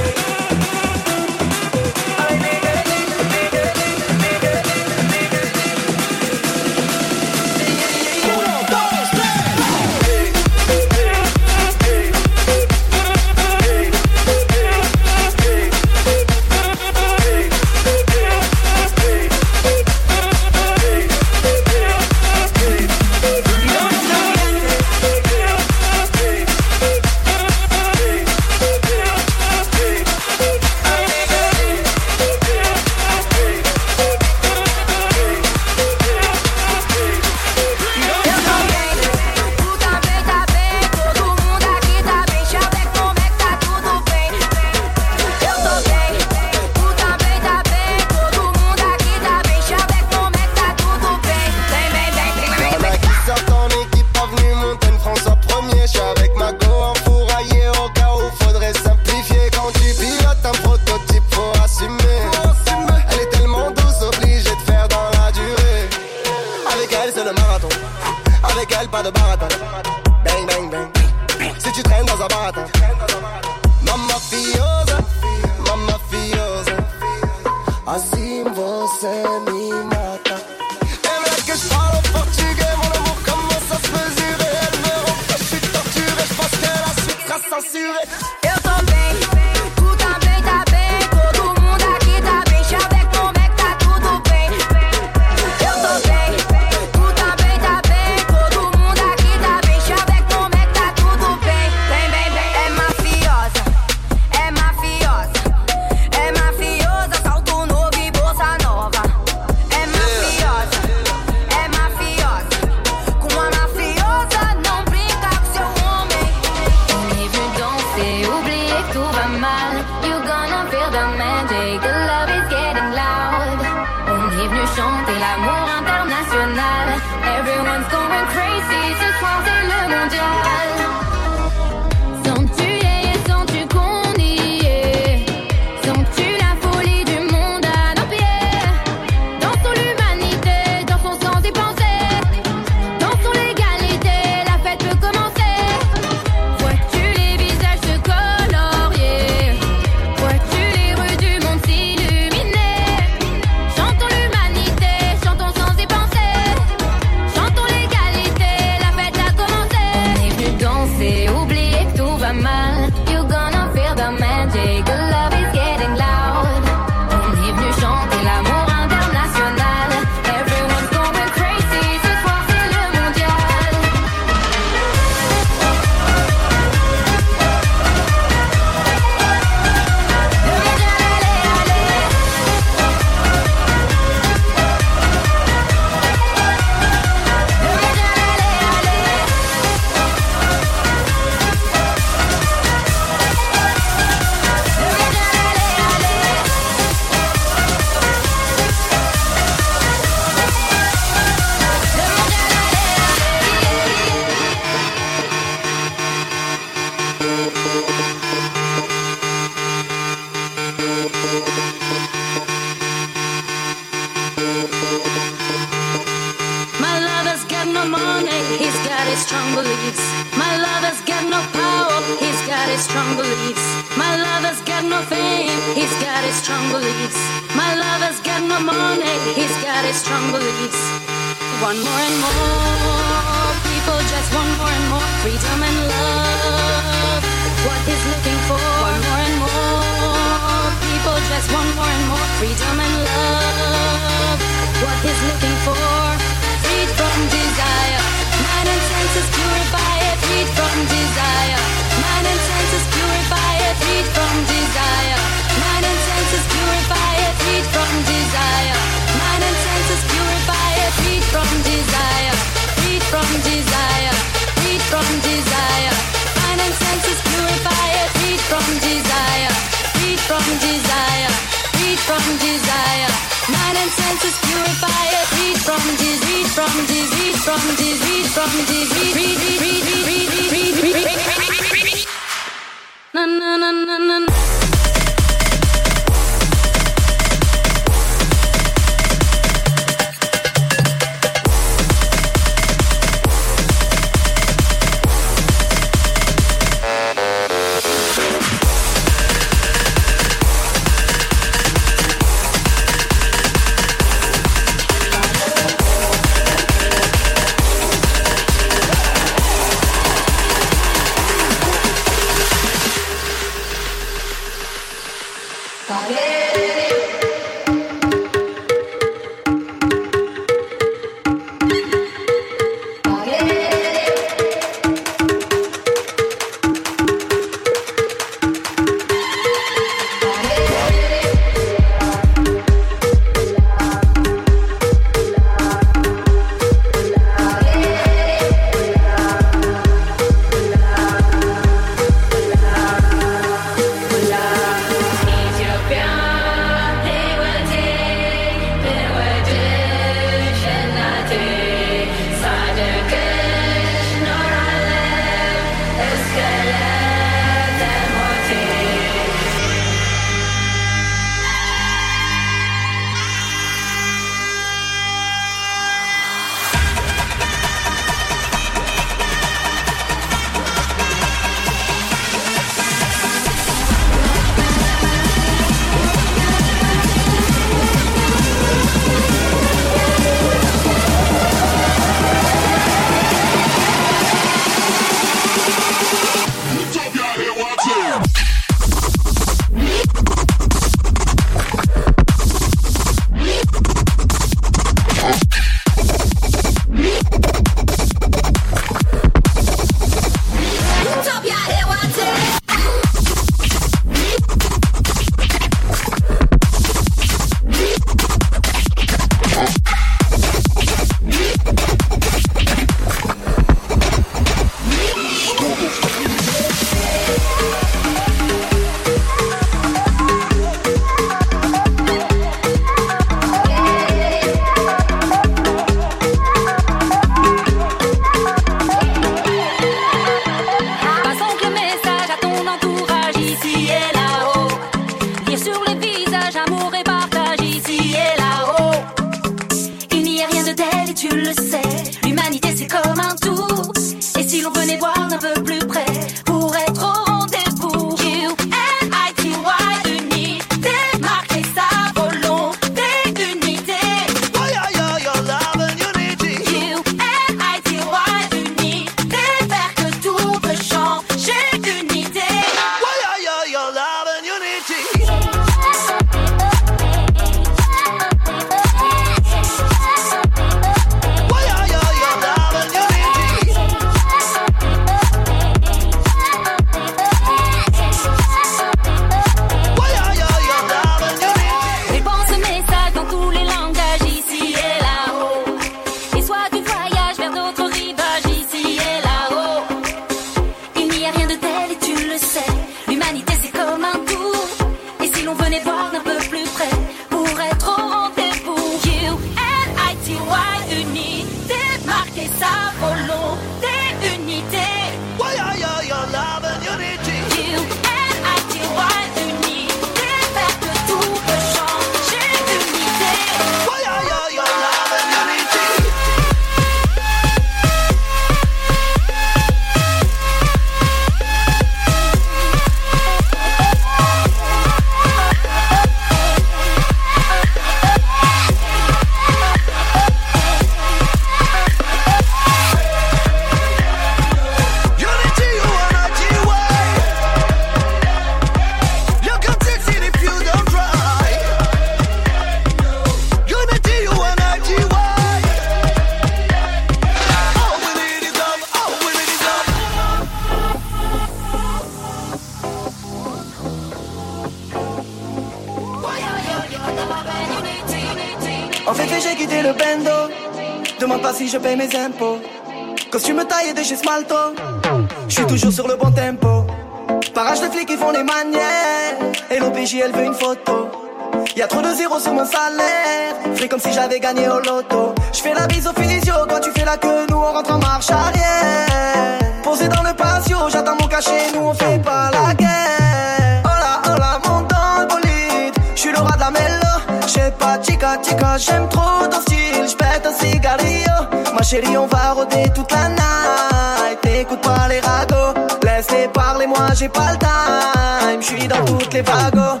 De 572.10 572.16
zéros 572.16 572.40
sur 572.40 572.52
mon 572.52 572.64
salaire. 572.64 573.54
Fais 573.76 573.88
comme 573.88 574.00
si 574.00 574.12
j'avais 574.12 574.40
gagné 574.40 574.68
au 574.68 574.80
loto. 574.80 575.32
Je 575.52 575.60
fais 575.60 575.72
la 575.74 575.86
bise 575.86 576.08
au 576.08 576.12
physio, 576.20 576.54
toi 576.68 576.80
tu 576.80 576.90
fais 576.90 577.04
la 577.04 577.16
queue, 577.16 577.46
nous 577.48 577.56
on 577.56 577.72
rentre 577.72 577.92
en 577.92 577.98
marche 577.98 578.30
arrière. 578.30 579.58
Posé 579.84 580.08
dans 580.08 580.22
le 580.22 580.34
patio, 580.34 580.76
j'attends 580.88 581.14
mon 581.20 581.28
cachet, 581.28 581.70
nous 581.72 581.82
on 581.82 581.94
fait 581.94 582.18
pas 582.18 582.50
la 582.50 582.74
guerre. 582.74 583.82
Oh 583.84 583.88
là, 583.88 584.22
oh 584.26 584.38
là, 584.40 584.58
monte 584.66 584.90
dans 584.90 585.20
le 585.20 585.26
bolide. 585.28 585.94
J'suis 586.16 586.32
le 586.32 586.38
roi 586.38 586.50
de 586.50 586.60
la. 586.60 587.46
J'sais 587.46 587.72
pas, 587.78 588.02
chica, 588.02 588.38
chica, 588.42 588.76
j'aime 588.76 589.08
trop 589.08 589.46
ton 589.48 589.60
style. 589.60 590.08
J'pète 590.08 590.44
un 590.46 590.52
cigarillo. 590.52 591.74
Ma 591.74 591.82
chérie, 591.82 592.16
on 592.16 592.26
va 592.26 592.52
rôder 592.54 592.90
toute 592.92 593.12
la 593.12 593.28
night. 593.28 594.40
T'écoutes 594.42 594.80
pas 594.80 595.06
les 595.08 595.20
ragots. 595.20 595.78
Laisse-les 596.02 596.48
parler, 596.48 596.88
moi 596.88 597.06
j'ai 597.14 597.28
pas 597.28 597.52
le 597.52 597.58
time. 597.58 598.60
J'suis 598.60 598.88
dans 598.88 599.04
toutes 599.04 599.32
les 599.32 599.42
vagos. 599.42 600.00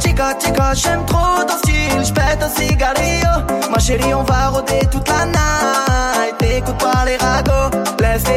Chica, 0.00 0.34
chica, 0.38 0.74
j'aime 0.74 1.04
trop 1.06 1.44
ton 1.46 1.56
style. 1.58 2.04
J'pète 2.04 2.42
un 2.42 2.48
cigarillo. 2.48 3.70
Ma 3.70 3.78
chérie, 3.78 4.14
on 4.14 4.22
va 4.22 4.48
rôder 4.48 4.80
toute 4.90 5.08
la 5.08 5.26
night. 5.26 6.38
T'écoutes 6.38 6.78
pas 6.78 7.04
les 7.04 7.16
ragots. 7.16 7.71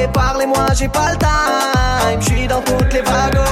Laisse-les 0.05 0.11
parler, 0.11 0.45
moi 0.45 0.73
j'ai 0.73 0.87
pas 0.87 1.11
le 1.11 1.17
time. 1.17 2.21
J'suis 2.21 2.47
dans 2.47 2.61
toutes 2.61 2.93
les 2.93 3.01
vagos. 3.01 3.43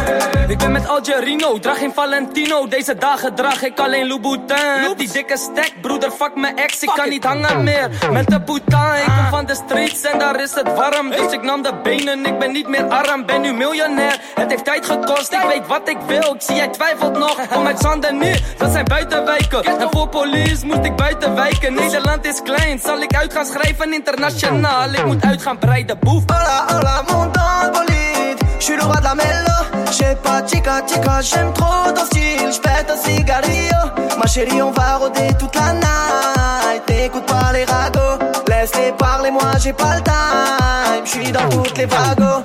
Ik 0.47 0.57
ben 0.57 0.71
met 0.71 0.87
Algerino, 0.87 1.59
draag 1.59 1.77
geen 1.77 1.93
Valentino. 1.93 2.67
Deze 2.67 2.95
dagen 2.97 3.35
draag 3.35 3.63
ik 3.63 3.79
alleen 3.79 4.07
Louboutin. 4.07 4.93
Die 4.97 5.11
dikke 5.11 5.37
stack, 5.37 5.71
broeder, 5.81 6.11
fuck 6.11 6.35
mijn 6.35 6.57
ex. 6.57 6.81
Ik 6.81 6.91
kan 6.95 7.09
niet 7.09 7.23
hangen 7.23 7.63
meer 7.63 7.89
met 8.11 8.27
de 8.27 8.41
putain. 8.41 8.97
Ik 8.97 9.05
kom 9.05 9.27
van 9.29 9.45
de 9.45 9.55
streets 9.55 10.01
en 10.01 10.19
daar 10.19 10.41
is 10.41 10.53
het 10.53 10.73
warm. 10.75 11.09
Dus 11.09 11.31
ik 11.31 11.41
nam 11.41 11.61
de 11.61 11.73
benen, 11.83 12.25
ik 12.25 12.39
ben 12.39 12.51
niet 12.51 12.67
meer 12.67 12.83
arm. 12.83 13.25
Ben 13.25 13.41
nu 13.41 13.53
miljonair, 13.53 14.19
het 14.35 14.49
heeft 14.49 14.65
tijd 14.65 14.85
gekost. 14.85 15.33
Ik 15.33 15.45
weet 15.47 15.67
wat 15.67 15.89
ik 15.89 15.97
wil, 16.07 16.33
ik 16.33 16.41
zie 16.41 16.55
jij 16.55 16.67
twijfelt 16.67 17.17
nog. 17.17 17.47
Kom 17.53 17.67
uit 17.67 17.79
Zanden 17.79 18.17
nu, 18.17 18.33
dat 18.57 18.71
zijn 18.71 18.85
buitenwijken. 18.85 19.63
En 19.63 19.87
voor 19.91 20.07
police 20.07 20.65
moest 20.65 20.83
ik 20.83 20.95
buiten 20.95 21.35
wijken. 21.35 21.73
Nederland 21.73 22.25
is 22.25 22.41
klein, 22.43 22.79
zal 22.79 23.01
ik 23.01 23.15
uit 23.15 23.33
gaan 23.33 23.45
schrijven 23.45 23.93
internationaal. 23.93 24.89
Ik 24.89 25.05
moet 25.05 25.23
uit 25.23 25.41
gaan 25.41 25.57
breiden, 25.57 25.99
boef. 25.99 26.23
Hola, 26.43 27.03
monte 27.09 27.33
dans 27.35 27.65
le 27.65 27.71
bolide. 27.71 28.39
J'suis 28.59 28.75
le 28.75 28.83
roi 28.83 28.97
de 28.97 29.03
la 29.03 29.15
mélo. 29.15 29.57
J'sais 29.91 30.15
pas, 30.15 30.45
chica, 30.45 30.81
chica, 30.87 31.21
j'aime 31.21 31.53
trop 31.53 31.91
ton 31.95 32.05
style. 32.05 32.51
J'pète 32.51 32.89
un 32.89 32.97
cigarillo. 32.97 33.81
Ma 34.19 34.25
chérie, 34.25 34.61
on 34.61 34.71
va 34.71 34.97
rôder 34.97 35.29
toute 35.39 35.55
la 35.55 35.73
night. 35.73 36.85
T'écoutes 36.85 37.25
pas 37.25 37.51
les 37.53 37.65
ragots. 37.65 38.19
Laisse-les 38.47 38.91
parler, 38.97 39.31
moi 39.31 39.51
j'ai 39.59 39.73
pas 39.73 39.95
le 39.95 40.01
time. 40.01 41.05
J'suis 41.05 41.31
dans 41.31 41.47
toutes 41.49 41.77
les 41.77 41.85
vagos. 41.85 42.43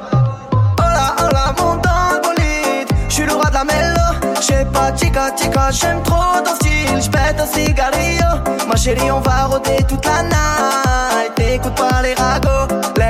Hola, 0.79 1.17
hola, 1.21 1.55
monte 1.59 1.83
dans 1.83 2.15
le 2.15 2.21
bolide. 2.23 2.89
J'suis 3.09 3.27
le 3.27 3.33
roi 3.33 3.47
de 3.47 3.55
la 3.55 3.65
mélo. 3.65 4.35
J'sais 4.41 4.65
pas, 4.73 4.97
chica, 4.97 5.31
chica, 5.37 5.71
j'aime 5.71 6.03
trop 6.03 6.41
ton 6.45 6.55
style. 6.55 7.03
J'pète 7.03 7.41
un 7.41 7.47
cigarillo. 7.47 8.31
Ma 8.69 8.77
chérie, 8.77 9.11
on 9.11 9.21
va 9.21 9.45
rôder 9.47 9.83
toute 9.89 10.05
la 10.05 10.23
night. 10.23 11.35
T'écoutes 11.37 11.75
pas 11.75 12.03
les 12.03 12.15
ragots. 12.15 12.38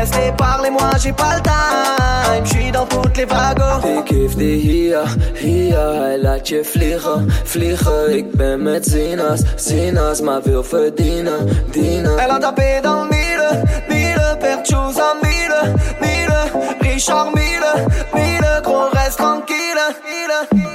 Laisse-les 0.08 0.32
parler, 0.32 0.70
moi 0.70 0.90
j'ai 0.98 1.12
pas 1.12 1.36
le 1.36 1.42
time. 1.42 2.44
J'suis 2.44 2.70
dans 2.72 2.86
toutes 2.86 3.16
les 3.16 3.26
vagos. 3.26 3.84
Ik 3.84 4.08
geef 4.08 4.34
die 4.34 4.56
hier, 4.56 5.16
hier, 5.34 5.78
hij 5.78 6.18
laat 6.18 6.48
je 6.48 6.64
vliegen, 6.64 7.26
vliegen. 7.44 8.16
Ik 8.16 8.32
ben 8.32 8.62
met 8.62 8.86
Zina's, 8.86 9.40
Zina's, 9.56 10.20
maar 10.20 10.42
wil 10.42 10.64
verdienen, 10.64 11.48
dienen. 11.70 12.18
Elle 12.18 12.32
a 12.32 12.38
tapé 12.38 12.80
dans 12.82 13.02
le 13.02 13.08
mille, 13.08 13.62
mille, 13.88 14.36
perchos 14.38 14.98
à 14.98 15.14
mille, 15.22 15.74
mille, 16.00 16.36
Richard 16.80 17.30
mille, 17.34 17.72
mille, 18.14 18.60
gros 18.62 18.88
reste 18.90 19.16
tranquille, 19.16 19.94
mille, 20.04 20.67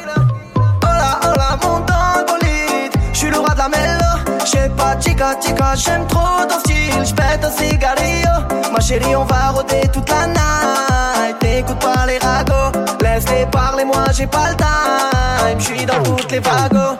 j'sais 4.45 4.69
pas, 4.69 4.95
chica, 4.99 5.35
chica, 5.41 5.75
j'aime 5.75 6.05
trop 6.07 6.45
ton 6.47 6.59
style, 6.59 7.05
j'pète 7.05 7.43
un 7.43 7.51
cigarillo, 7.51 8.71
ma 8.71 8.79
chérie, 8.79 9.15
on 9.15 9.25
va 9.25 9.49
rôder 9.49 9.87
toute 9.91 10.09
la 10.09 10.27
night, 10.27 11.39
t'écoutes 11.39 11.79
pas 11.79 12.05
les 12.05 12.17
ragots, 12.17 12.77
laisse-les 13.01 13.45
parler, 13.47 13.85
moi 13.85 14.05
j'ai 14.13 14.27
pas 14.27 14.49
le 14.49 14.55
time, 14.55 15.59
j'suis 15.59 15.85
dans 15.85 16.01
toutes 16.03 16.31
les 16.31 16.39
vagos. 16.39 16.97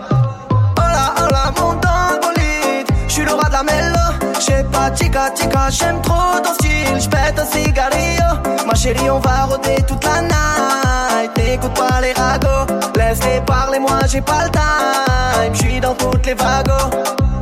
Hola, 0.77 1.13
hola, 1.21 1.51
monte 1.59 1.81
dans 1.81 2.19
bolide, 2.21 2.87
j'suis 3.07 3.25
le 3.25 3.33
roi 3.33 3.45
de 3.45 3.53
la 3.53 3.63
mélo, 3.63 4.35
j'sais 4.39 4.63
pas, 4.71 4.95
chica, 4.95 5.29
chica, 5.35 5.69
j'aime 5.69 6.01
trop 6.01 6.39
ton 6.43 6.53
style, 6.55 6.99
j'pète 6.99 7.39
un 7.39 7.45
cigarillo, 7.45 8.65
ma 8.65 8.75
chérie, 8.75 9.09
on 9.09 9.19
va 9.19 9.45
rôder 9.45 9.83
toute 9.87 10.03
la 10.05 10.21
night, 10.21 11.33
t'écoutes 11.33 11.73
pas 11.73 12.01
les 12.01 12.13
ragots, 12.13 12.71
laisse-les 12.95 13.41
parler, 13.41 13.79
moi 13.79 13.99
j'ai 14.07 14.21
pas 14.21 14.45
le 14.45 14.51
time, 14.51 15.53
j'suis 15.53 15.79
dans 15.79 15.95
toutes 15.95 16.25
les 16.25 16.33
vagos. 16.33 17.32